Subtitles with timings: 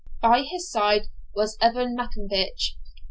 [0.19, 2.75] By his side was Evan Maccombich.